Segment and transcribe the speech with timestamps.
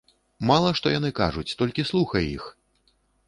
[0.51, 2.49] Мала што яны кажуць, толькі слухай іх!